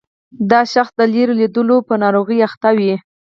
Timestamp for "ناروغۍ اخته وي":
2.03-2.93